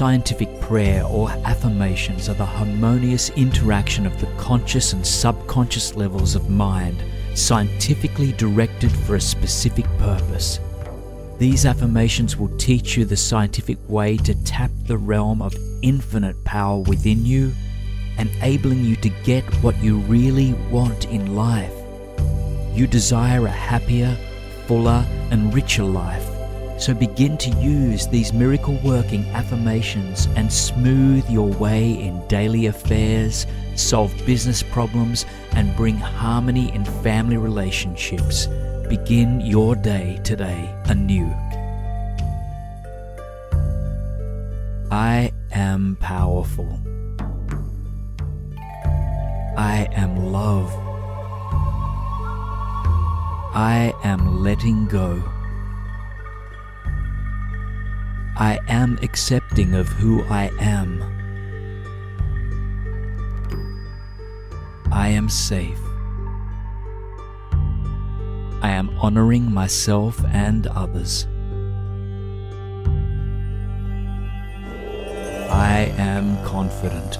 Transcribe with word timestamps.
scientific 0.00 0.48
prayer 0.62 1.04
or 1.04 1.28
affirmations 1.44 2.30
are 2.30 2.34
the 2.36 2.42
harmonious 2.42 3.28
interaction 3.36 4.06
of 4.06 4.18
the 4.18 4.26
conscious 4.38 4.94
and 4.94 5.06
subconscious 5.06 5.94
levels 5.94 6.34
of 6.34 6.48
mind, 6.48 7.04
scientifically 7.34 8.32
directed 8.32 8.90
for 8.90 9.16
a 9.16 9.20
specific 9.20 9.84
purpose. 9.98 10.58
These 11.36 11.66
affirmations 11.66 12.38
will 12.38 12.48
teach 12.56 12.96
you 12.96 13.04
the 13.04 13.14
scientific 13.14 13.76
way 13.90 14.16
to 14.16 14.34
tap 14.42 14.70
the 14.86 14.96
realm 14.96 15.42
of 15.42 15.54
infinite 15.82 16.42
power 16.44 16.78
within 16.78 17.26
you, 17.26 17.52
enabling 18.16 18.82
you 18.82 18.96
to 18.96 19.10
get 19.22 19.44
what 19.62 19.76
you 19.82 19.98
really 19.98 20.54
want 20.70 21.04
in 21.10 21.36
life. 21.36 21.74
You 22.72 22.86
desire 22.86 23.44
a 23.44 23.50
happier, 23.50 24.16
fuller, 24.66 25.04
and 25.30 25.52
richer 25.52 25.84
life. 25.84 26.29
So 26.80 26.94
begin 26.94 27.36
to 27.36 27.50
use 27.60 28.06
these 28.06 28.32
miracle 28.32 28.78
working 28.82 29.26
affirmations 29.34 30.26
and 30.34 30.50
smooth 30.50 31.28
your 31.28 31.48
way 31.48 31.92
in 31.92 32.26
daily 32.26 32.66
affairs, 32.66 33.46
solve 33.76 34.10
business 34.24 34.62
problems, 34.62 35.26
and 35.52 35.76
bring 35.76 35.96
harmony 35.96 36.74
in 36.74 36.86
family 36.86 37.36
relationships. 37.36 38.46
Begin 38.88 39.42
your 39.42 39.76
day 39.76 40.20
today 40.24 40.74
anew. 40.86 41.30
I 44.90 45.32
am 45.52 45.98
powerful. 46.00 46.80
I 49.54 49.86
am 49.92 50.32
love. 50.32 50.72
I 53.54 53.92
am 54.02 54.42
letting 54.42 54.88
go. 54.88 55.22
I 58.40 58.58
am 58.68 58.98
accepting 59.02 59.74
of 59.74 59.86
who 59.86 60.24
I 60.24 60.50
am. 60.58 61.02
I 64.90 65.08
am 65.08 65.28
safe. 65.28 65.78
I 68.62 68.70
am 68.70 68.88
honoring 68.98 69.52
myself 69.52 70.24
and 70.32 70.66
others. 70.68 71.26
I 75.52 75.92
am 75.98 76.42
confident. 76.42 77.18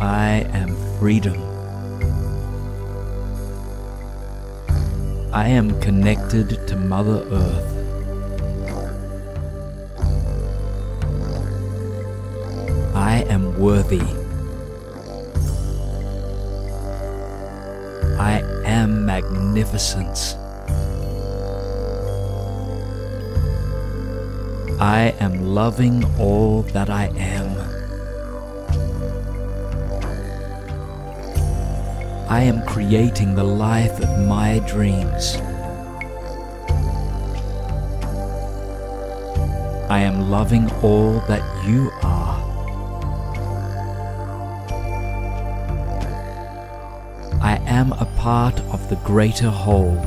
I 0.00 0.44
am 0.52 0.74
freedom. 0.98 1.49
I 5.32 5.46
am 5.46 5.80
connected 5.80 6.66
to 6.66 6.74
Mother 6.76 7.24
Earth. 7.30 7.76
I 12.96 13.24
am 13.28 13.56
worthy. 13.60 14.02
I 18.18 18.42
am 18.64 19.06
magnificence. 19.06 20.34
I 24.80 25.14
am 25.20 25.54
loving 25.54 26.04
all 26.18 26.62
that 26.74 26.90
I 26.90 27.06
am. 27.16 27.59
I 32.30 32.42
am 32.42 32.64
creating 32.64 33.34
the 33.34 33.42
life 33.42 33.98
of 33.98 34.26
my 34.28 34.60
dreams. 34.60 35.34
I 39.90 39.98
am 39.98 40.30
loving 40.30 40.70
all 40.80 41.18
that 41.26 41.42
you 41.66 41.90
are. 42.04 42.38
I 47.42 47.60
am 47.66 47.94
a 47.94 48.06
part 48.16 48.60
of 48.72 48.88
the 48.88 48.96
greater 49.04 49.50
whole. 49.50 49.98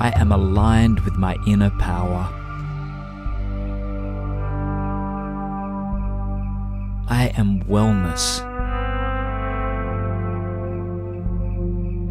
I 0.00 0.10
am 0.16 0.32
aligned 0.32 1.00
with 1.00 1.18
my 1.18 1.36
inner 1.46 1.70
power. 1.78 2.41
I 7.32 7.40
am 7.40 7.62
wellness. 7.64 8.42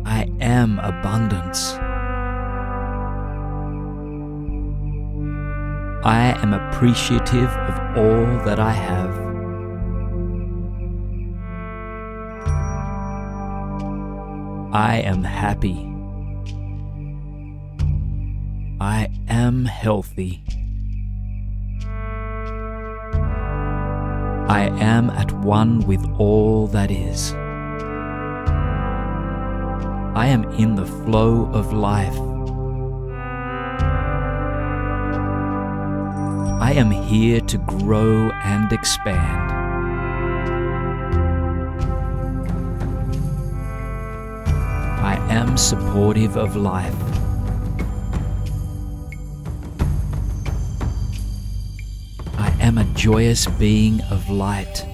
I 0.04 0.28
am 0.40 0.80
abundance. 0.80 1.74
I 6.04 6.36
am 6.42 6.54
appreciative 6.54 7.50
of 7.50 7.98
all 7.98 8.46
that 8.46 8.60
I 8.60 8.72
have. 8.72 9.12
I 14.74 15.02
am 15.06 15.24
happy. 15.24 15.88
I 18.80 19.08
am 19.28 19.66
healthy. 19.66 20.44
I 24.52 24.64
am 24.82 25.10
at 25.12 25.32
one 25.32 25.80
with 25.88 26.06
all 26.20 26.68
that 26.68 26.92
is. 26.92 27.32
I 30.14 30.28
am 30.28 30.44
in 30.60 30.76
the 30.76 30.86
flow 30.86 31.46
of 31.54 31.72
life. 31.72 32.20
I 36.62 36.74
am 36.74 36.92
here 36.92 37.40
to 37.40 37.58
grow 37.60 38.30
and 38.44 38.74
expand. 38.74 39.52
I 45.02 45.16
am 45.30 45.56
supportive 45.56 46.36
of 46.36 46.58
life. 46.58 47.21
Am 52.72 52.78
a 52.78 52.86
joyous 52.94 53.48
being 53.48 54.00
of 54.12 54.30
light. 54.30 54.86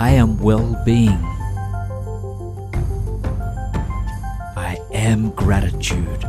I 0.00 0.12
am 0.12 0.40
well 0.40 0.82
being. 0.86 1.22
I 4.56 4.78
am 4.94 5.32
gratitude. 5.32 6.24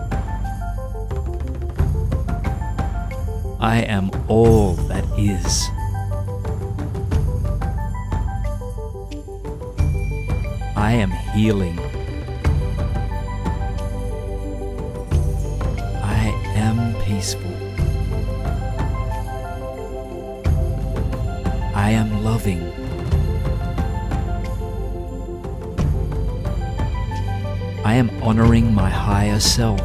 I 3.61 3.85
am 3.87 4.11
all 4.27 4.73
that 4.91 5.05
is. 5.17 5.69
I 10.75 10.91
am 10.95 11.11
healing. 11.33 11.92
Peaceful. 17.23 17.55
I 21.73 21.91
am 21.91 22.21
loving. 22.21 22.61
I 27.85 27.93
am 27.95 28.09
honoring 28.21 28.73
my 28.73 28.89
higher 28.89 29.39
self. 29.39 29.79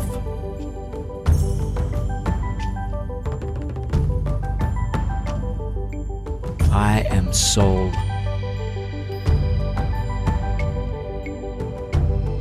I 6.73 7.07
am 7.11 7.33
soul. 7.33 7.93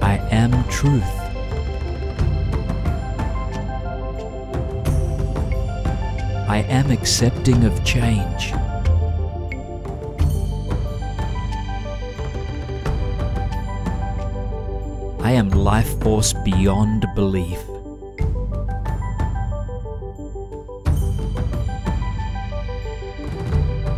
I 0.01 0.17
am 0.31 0.51
truth. 0.69 1.26
I 6.57 6.61
am 6.61 6.89
accepting 6.89 7.65
of 7.65 7.85
change. 7.85 8.51
I 15.21 15.33
am 15.33 15.51
life 15.51 16.01
force 16.01 16.33
beyond 16.43 17.05
belief. 17.13 17.59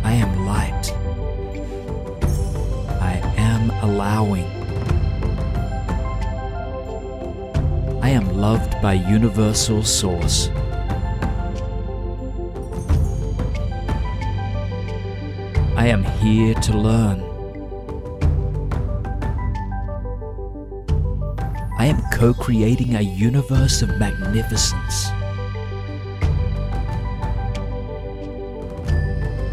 I 0.04 0.12
am 0.12 0.44
light. 0.44 0.92
I 3.00 3.22
am 3.38 3.70
allowing. 3.80 4.44
I 8.02 8.10
am 8.10 8.36
loved 8.36 8.82
by 8.82 8.92
Universal 8.92 9.82
Source. 9.84 10.50
I 15.80 15.86
am 15.86 16.04
here 16.04 16.52
to 16.52 16.76
learn. 16.76 17.20
I 21.78 21.86
am 21.86 22.02
co 22.12 22.34
creating 22.34 22.96
a 22.96 23.00
universe 23.00 23.80
of 23.80 23.88
magnificence. 23.98 25.06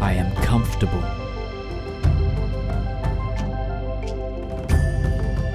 I 0.02 0.12
am 0.22 0.30
comfortable. 0.42 1.02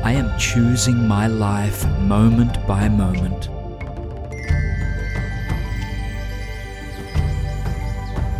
I 0.04 0.14
am 0.14 0.36
choosing 0.40 1.08
my 1.08 1.28
life 1.28 1.88
moment 2.00 2.66
by 2.66 2.90
moment. 2.90 3.48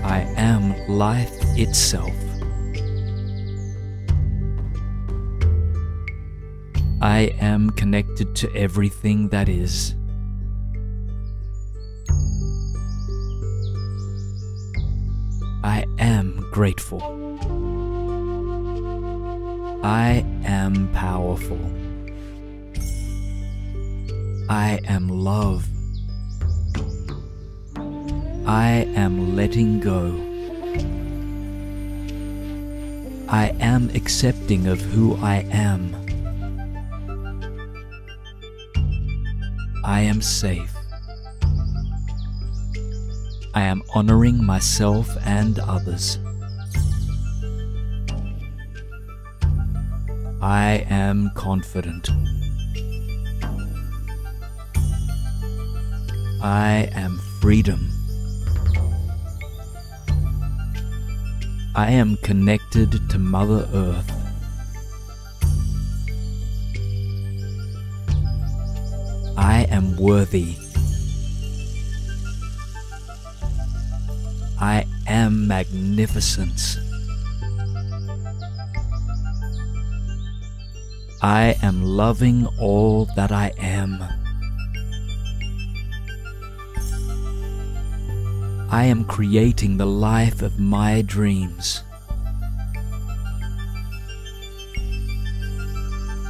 I 0.04 0.22
am 0.36 0.74
life 0.88 1.38
itself. 1.60 2.23
I 7.04 7.36
am 7.42 7.70
connected 7.72 8.34
to 8.38 8.56
everything 8.56 9.28
that 9.28 9.50
is. 9.50 9.94
I 15.66 15.84
am 16.00 16.48
grateful. 16.50 17.02
I 19.84 20.26
am 20.46 20.90
powerful. 20.94 21.60
I 24.50 24.80
am 24.88 25.10
love. 25.10 25.68
I 28.48 28.88
am 28.96 29.36
letting 29.36 29.82
go. 29.82 30.06
I 33.28 33.48
am 33.60 33.90
accepting 33.90 34.68
of 34.68 34.80
who 34.80 35.18
I 35.18 35.46
am. 35.52 36.03
I 39.94 40.00
am 40.00 40.24
safe. 40.24 40.74
I 43.54 43.62
am 43.62 43.84
honoring 43.94 44.44
myself 44.44 45.08
and 45.24 45.60
others. 45.60 46.18
I 50.42 50.84
am 50.90 51.30
confident. 51.36 52.10
I 56.42 56.90
am 56.96 57.20
freedom. 57.40 57.92
I 61.76 61.92
am 61.92 62.18
connected 62.18 63.10
to 63.12 63.20
Mother 63.20 63.70
Earth. 63.72 64.13
Am 69.74 69.98
worthy. 69.98 70.56
I 74.62 74.86
am 75.08 75.48
magnificence. 75.48 76.78
I 81.24 81.58
am 81.64 81.84
loving 81.84 82.48
all 82.60 83.06
that 83.16 83.32
I 83.32 83.52
am. 83.58 83.98
I 88.70 88.86
am 88.86 89.06
creating 89.06 89.78
the 89.78 89.88
life 89.88 90.44
of 90.44 90.60
my 90.60 91.02
dreams. 91.02 91.82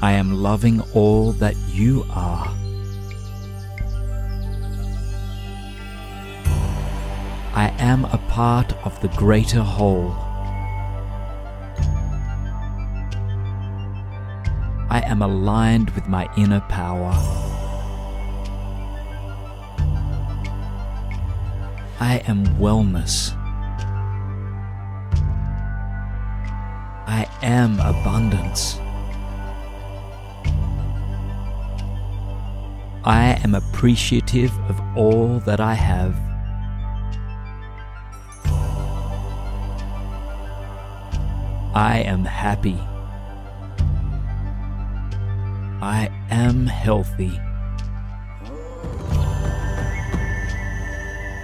I 0.01 0.13
am 0.13 0.34
loving 0.34 0.81
all 0.94 1.34
that 1.34 1.56
you 1.72 2.06
are. 2.10 2.62
Am 7.83 8.06
a 8.06 8.18
part 8.30 8.71
of 8.85 8.97
the 9.01 9.09
greater 9.09 9.62
whole. 9.62 10.12
I 14.89 15.03
am 15.06 15.21
aligned 15.21 15.89
with 15.89 16.07
my 16.07 16.30
inner 16.38 16.62
power. 16.62 17.12
I 22.00 22.24
am 22.25 22.45
wellness. 22.57 23.35
I 27.06 27.27
am 27.41 27.81
abundance. 27.81 28.77
I 33.03 33.38
am 33.44 33.56
appreciative 33.56 34.57
of 34.69 34.80
all 34.95 35.39
that 35.39 35.59
I 35.59 35.74
have. 35.74 36.32
I 41.75 42.01
am 42.01 42.23
happy. 42.23 42.77
I 45.81 46.07
am 46.29 46.67
healthy. 46.67 47.39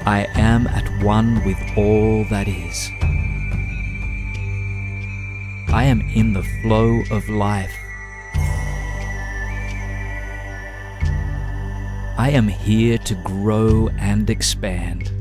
I 0.05 0.27
am 0.35 0.67
at 0.67 0.87
one 1.03 1.43
with 1.45 1.57
all 1.75 2.25
that 2.29 2.47
is. 2.47 2.91
I 5.73 5.85
am 5.85 6.01
in 6.13 6.33
the 6.33 6.43
flow 6.61 7.01
of 7.09 7.27
life. 7.27 7.75
I 12.19 12.29
am 12.31 12.47
here 12.47 12.99
to 12.99 13.15
grow 13.15 13.89
and 13.97 14.29
expand. 14.29 15.11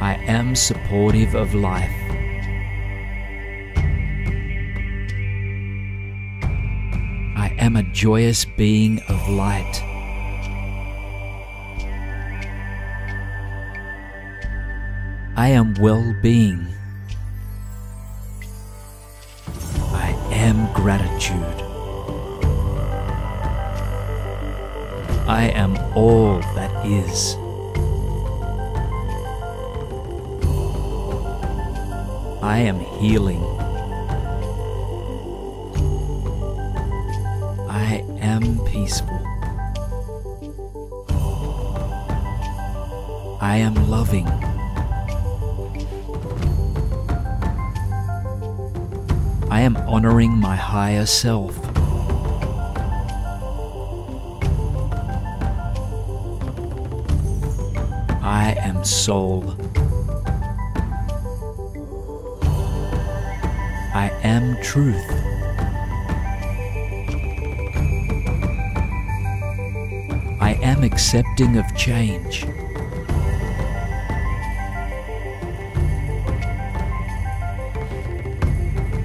I 0.00 0.14
am 0.26 0.56
supportive 0.56 1.34
of 1.34 1.54
life. 1.54 1.90
I 7.36 7.54
am 7.58 7.76
a 7.76 7.82
joyous 7.82 8.46
being 8.46 9.00
of 9.08 9.28
light. 9.28 9.82
I 15.36 15.48
am 15.48 15.74
well 15.74 16.14
being. 16.22 16.66
I 19.92 20.10
am 20.32 20.72
gratitude. 20.72 21.60
I 25.28 25.50
am 25.54 25.76
all 25.94 26.40
that 26.54 26.86
is. 26.86 27.39
I 32.42 32.60
am 32.60 32.80
healing. 32.80 33.42
I 37.68 38.02
am 38.20 38.58
peaceful. 38.64 39.20
I 43.42 43.56
am 43.56 43.74
loving. 43.90 44.26
I 49.50 49.60
am 49.60 49.76
honoring 49.88 50.32
my 50.32 50.56
higher 50.56 51.04
self. 51.04 51.58
I 58.22 58.54
am 58.62 58.82
soul. 58.84 59.56
I 64.00 64.08
am 64.22 64.56
truth. 64.62 65.10
I 70.40 70.58
am 70.62 70.82
accepting 70.82 71.58
of 71.58 71.66
change. 71.76 72.46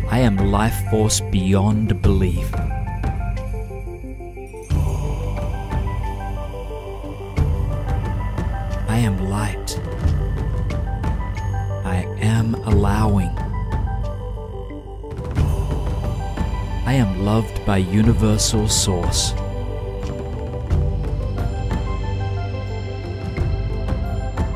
I 0.10 0.20
am 0.20 0.38
life 0.38 0.90
force 0.90 1.20
beyond 1.20 2.02
belief. 2.02 2.50
I 8.88 9.00
am 9.00 9.30
light. 9.30 9.78
I 11.84 12.08
am 12.22 12.56
allowing. 12.64 13.45
Am 16.96 17.26
loved 17.26 17.66
by 17.66 17.78
Universal 17.78 18.70
Source. 18.70 19.34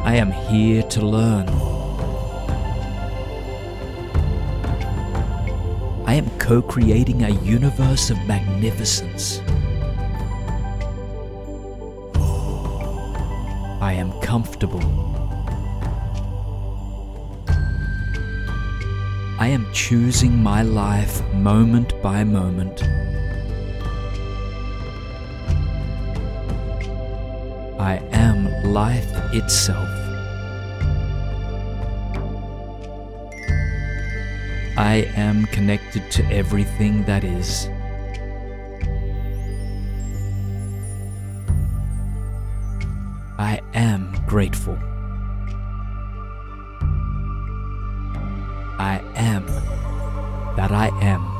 I 0.05 0.15
am 0.15 0.31
here 0.31 0.83
to 0.83 1.01
learn. 1.05 1.49
I 6.05 6.13
am 6.13 6.29
co 6.39 6.61
creating 6.61 7.23
a 7.23 7.29
universe 7.43 8.09
of 8.09 8.17
magnificence. 8.25 9.41
I 13.81 13.93
am 13.97 14.13
comfortable. 14.21 15.18
I 19.39 19.47
am 19.47 19.71
choosing 19.71 20.35
my 20.43 20.63
life 20.63 21.23
moment 21.33 21.93
by 22.01 22.25
moment. 22.25 22.83
I 27.79 28.01
am 28.11 28.51
life 28.65 29.09
itself. 29.33 29.87
I 34.77 35.09
am 35.15 35.45
connected 35.45 36.11
to 36.11 36.25
everything 36.25 37.05
that 37.05 37.23
is. 37.23 37.69
I 43.37 43.61
am 43.73 44.21
grateful. 44.27 44.77
I 50.71 50.89
am. 51.01 51.38